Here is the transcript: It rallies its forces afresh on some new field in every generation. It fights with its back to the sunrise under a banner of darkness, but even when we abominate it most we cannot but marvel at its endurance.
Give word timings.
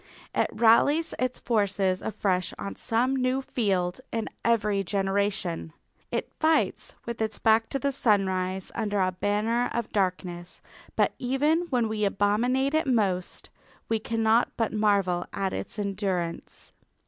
It 0.33 0.49
rallies 0.51 1.13
its 1.19 1.37
forces 1.37 2.01
afresh 2.01 2.55
on 2.57 2.75
some 2.75 3.15
new 3.15 3.39
field 3.39 4.01
in 4.11 4.29
every 4.43 4.81
generation. 4.83 5.73
It 6.11 6.33
fights 6.39 6.95
with 7.05 7.21
its 7.21 7.37
back 7.37 7.69
to 7.69 7.77
the 7.77 7.91
sunrise 7.91 8.71
under 8.73 8.97
a 8.97 9.11
banner 9.11 9.69
of 9.71 9.89
darkness, 9.93 10.59
but 10.95 11.13
even 11.19 11.67
when 11.69 11.87
we 11.87 12.03
abominate 12.03 12.73
it 12.73 12.87
most 12.87 13.51
we 13.89 13.99
cannot 13.99 14.51
but 14.57 14.73
marvel 14.73 15.27
at 15.33 15.53
its 15.53 15.77
endurance. 15.77 16.71